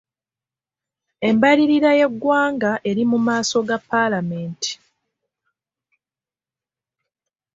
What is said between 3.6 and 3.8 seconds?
ga